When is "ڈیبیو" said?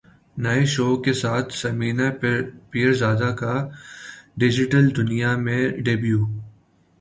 5.85-6.19